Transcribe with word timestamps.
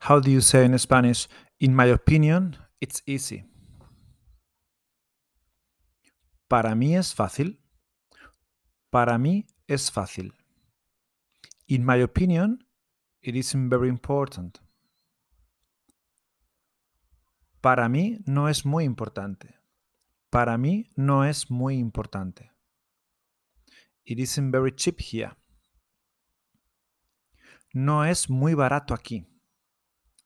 How 0.00 0.18
do 0.18 0.30
you 0.30 0.40
say 0.40 0.64
in 0.64 0.78
Spanish? 0.78 1.28
In 1.58 1.74
my 1.74 1.86
opinion, 1.86 2.56
it's 2.80 3.02
easy. 3.06 3.44
Para 6.48 6.74
mí 6.74 6.96
es 6.96 7.14
fácil. 7.14 7.60
Para 8.90 9.18
mí 9.18 9.46
es 9.68 9.90
fácil. 9.90 10.32
In 11.68 11.84
my 11.84 12.02
opinion, 12.02 12.58
it 13.22 13.36
isn't 13.36 13.68
very 13.68 13.88
important. 13.88 14.58
Para 17.60 17.88
mí 17.88 18.18
no 18.26 18.48
es 18.48 18.64
muy 18.64 18.84
importante. 18.84 19.54
Para 20.30 20.56
mí 20.56 20.90
no 20.96 21.24
es 21.24 21.50
muy 21.50 21.76
importante. 21.76 22.50
It 24.04 24.18
isn't 24.18 24.50
very 24.50 24.72
cheap 24.74 24.98
here. 24.98 25.36
No 27.74 28.04
es 28.04 28.30
muy 28.30 28.54
barato 28.54 28.94
aquí. 28.94 29.26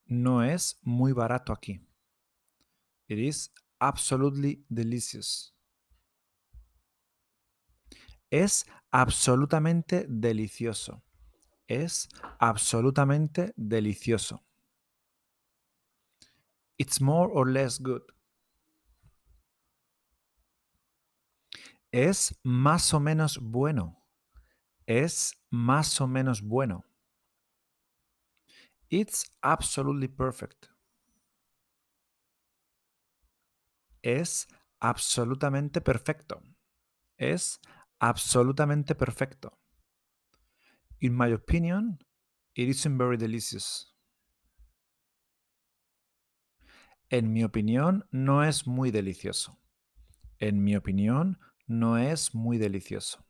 No 0.06 0.42
es 0.42 0.78
muy 0.82 1.12
barato 1.12 1.52
aquí. 1.52 1.80
It 3.08 3.18
is 3.18 3.50
absolutely 3.78 4.64
delicious. 4.68 5.54
Es 8.30 8.64
absolutamente 8.90 10.06
delicioso. 10.08 11.02
Es 11.68 12.08
absolutamente 12.38 13.52
delicioso. 13.56 14.42
It's 16.76 17.00
more 17.00 17.30
or 17.32 17.48
less 17.48 17.78
good. 17.78 18.02
Es 21.92 22.36
más 22.42 22.92
o 22.92 23.00
menos 23.00 23.38
bueno. 23.40 24.04
Es 24.86 25.34
más 25.50 26.00
o 26.00 26.08
menos 26.08 26.42
bueno. 26.42 26.84
It's 28.94 29.24
absolutely 29.42 30.06
perfect. 30.06 30.68
Es 34.02 34.46
absolutamente 34.78 35.80
perfecto. 35.80 36.40
Es 37.18 37.58
absolutamente 37.98 38.94
perfecto. 38.94 39.58
In 41.00 41.16
my 41.16 41.32
opinion, 41.32 41.98
it 42.54 42.68
isn't 42.68 42.96
very 42.96 43.16
delicious. 43.16 43.92
En 47.10 47.32
mi 47.32 47.42
opinión, 47.42 48.04
no 48.12 48.44
es 48.44 48.64
muy 48.64 48.92
delicioso. 48.92 49.58
En 50.38 50.62
mi 50.62 50.76
opinión, 50.76 51.40
no 51.66 51.98
es 51.98 52.32
muy 52.32 52.58
delicioso. 52.58 53.26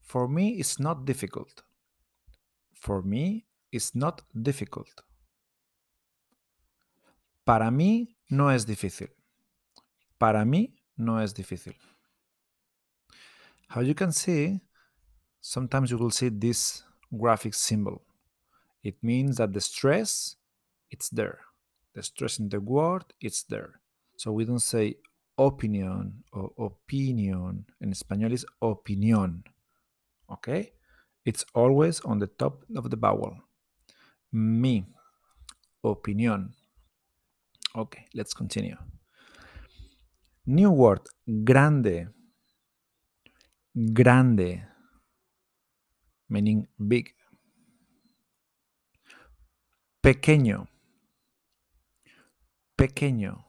For 0.00 0.28
me, 0.28 0.48
it's 0.58 0.80
not 0.80 1.04
difficult. 1.04 1.62
For 2.72 3.04
me, 3.04 3.47
it's 3.72 3.94
not 3.94 4.22
difficult. 4.34 4.88
Para 7.44 7.70
mí, 7.70 8.16
no 8.30 8.50
es 8.50 8.66
difícil. 8.66 9.08
Para 10.18 10.44
mí, 10.44 10.74
no 10.96 11.18
es 11.18 11.32
difícil. 11.32 11.74
How 13.68 13.80
you 13.80 13.94
can 13.94 14.12
see, 14.12 14.60
sometimes 15.40 15.90
you 15.90 15.98
will 15.98 16.10
see 16.10 16.28
this 16.28 16.82
graphic 17.16 17.54
symbol. 17.54 18.02
It 18.82 18.96
means 19.02 19.36
that 19.36 19.52
the 19.52 19.60
stress, 19.60 20.36
it's 20.90 21.08
there. 21.10 21.40
The 21.94 22.02
stress 22.02 22.38
in 22.38 22.48
the 22.48 22.60
word, 22.60 23.04
it's 23.20 23.42
there. 23.42 23.80
So 24.16 24.32
we 24.32 24.44
don't 24.44 24.60
say 24.60 24.96
opinion 25.36 26.24
or 26.32 26.52
opinion. 26.58 27.66
In 27.80 27.94
Spanish, 27.94 28.32
is 28.32 28.46
opinión. 28.62 29.44
Okay? 30.30 30.72
It's 31.24 31.44
always 31.54 32.00
on 32.00 32.18
the 32.18 32.26
top 32.26 32.64
of 32.76 32.90
the 32.90 32.96
vowel. 32.96 33.36
Mi. 34.32 34.84
Opinión. 35.82 36.54
Okay, 37.74 38.06
let's 38.14 38.34
continue. 38.34 38.76
New 40.46 40.70
word, 40.70 41.00
grande. 41.44 42.08
Grande. 43.74 44.66
Meaning 46.28 46.66
big. 46.78 47.14
Pequeño. 50.02 50.66
Pequeño. 52.76 53.44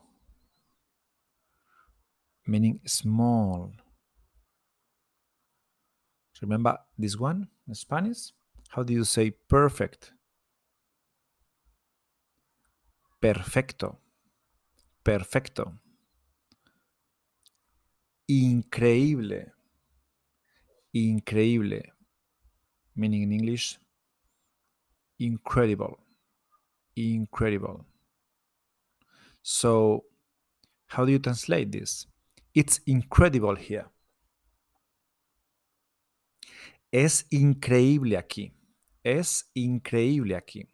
Meaning 2.45 2.79
small. 2.85 3.71
Remember 6.41 6.77
this 6.97 7.17
one 7.17 7.47
in 7.67 7.75
Spanish? 7.75 8.31
How 8.69 8.83
do 8.83 8.93
you 8.93 9.03
say 9.03 9.31
perfect? 9.31 10.13
Perfecto. 13.19 13.99
Perfecto. 15.03 15.79
Increíble. 18.27 19.51
Increíble. 20.93 21.93
Meaning 22.95 23.23
in 23.23 23.31
English, 23.31 23.79
incredible. 25.19 25.97
Incredible. 26.95 27.85
So, 29.41 30.05
how 30.87 31.05
do 31.05 31.11
you 31.11 31.19
translate 31.19 31.71
this? 31.71 32.07
It's 32.53 32.81
incredible 32.85 33.55
here. 33.55 33.85
Es 36.91 37.25
increíble 37.29 38.17
aquí. 38.17 38.51
Es 39.03 39.49
increíble 39.53 40.35
aquí. 40.35 40.67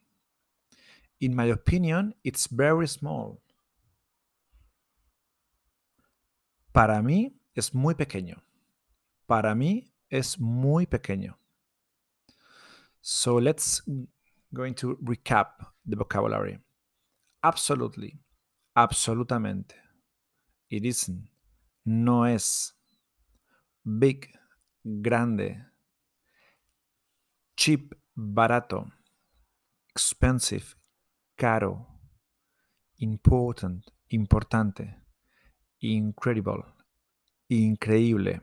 In 1.26 1.34
my 1.34 1.46
opinion, 1.46 2.14
it's 2.24 2.46
very 2.46 2.88
small. 2.88 3.42
Para 6.72 7.02
mí 7.02 7.34
es 7.56 7.74
muy 7.74 7.96
pequeño. 7.96 8.44
Para 9.26 9.56
mí 9.56 9.92
es 10.12 10.40
muy 10.40 10.86
pequeño. 10.86 11.36
So 13.02 13.40
let's 13.40 13.82
going 14.54 14.76
to 14.76 15.00
recap 15.04 15.66
the 15.84 15.96
vocabulary. 15.96 16.60
Absolutely. 17.42 18.20
Absolutamente. 18.78 19.74
It 20.70 20.86
isn't. 20.86 21.28
No 21.88 22.26
es. 22.26 22.74
Big. 23.84 24.30
Grande. 24.84 25.58
Cheap. 27.58 27.96
Barato. 28.16 28.92
Expensive. 29.90 30.76
Caro. 31.38 31.86
Important. 33.00 33.92
Importante. 34.10 35.02
Incredible. 35.82 36.64
Increíble. 37.50 38.42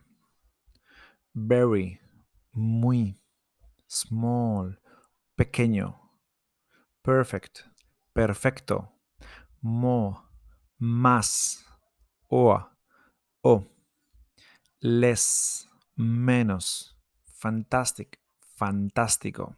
Very. 1.34 1.98
Muy. 2.52 3.18
Small. 3.88 4.78
Pequeño. 5.36 5.94
Perfect. 7.02 7.64
Perfecto. 8.12 8.92
More. 9.62 10.18
Más. 10.78 11.64
O. 12.28 12.58
O. 13.42 13.64
Less. 14.80 15.66
Menos. 15.96 16.94
Fantastic. 17.38 18.18
Fantástico. 18.56 19.56